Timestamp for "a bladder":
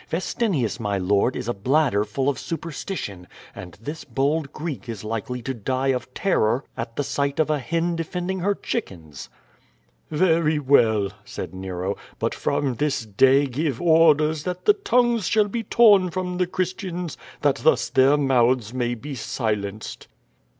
1.47-2.03